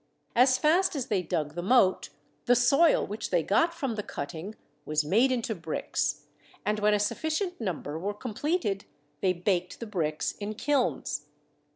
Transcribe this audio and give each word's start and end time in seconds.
As 0.35 0.57
fast 0.57 0.95
as 0.95 1.09
they 1.09 1.21
dug 1.21 1.53
the 1.53 1.61
moat, 1.61 2.09
the 2.45 2.55
soil 2.55 3.05
which 3.05 3.29
they 3.29 3.43
got 3.43 3.71
from 3.71 3.91
50 3.91 3.95
THE 3.95 3.95
SEVEN 3.95 3.95
WONDERS 3.95 3.97
the 3.97 4.07
cutting 4.07 4.55
was 4.83 5.05
made 5.05 5.31
into 5.31 5.53
bricks, 5.53 6.25
and 6.65 6.79
when 6.79 6.95
a 6.95 6.97
suffi 6.97 7.29
cient 7.49 7.61
number 7.61 7.99
were 7.99 8.15
completed 8.15 8.85
they 9.19 9.31
baked 9.33 9.79
the 9.79 9.85
bricks 9.85 10.31
in 10.39 10.55
kilns. 10.55 11.27